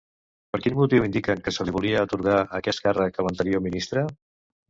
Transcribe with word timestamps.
Per 0.53 0.59
quin 0.61 0.75
motiu 0.77 1.03
indiquen 1.07 1.43
que 1.47 1.51
se 1.57 1.67
li 1.67 1.75
volia 1.75 2.01
atorgar 2.07 2.39
aquest 2.59 2.83
càrrec 2.87 3.19
a 3.19 3.27
l'anterior 3.27 3.65
ministre? 3.67 4.07